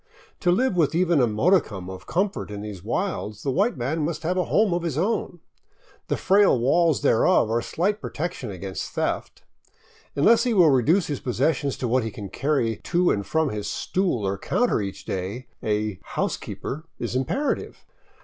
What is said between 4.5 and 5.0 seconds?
of his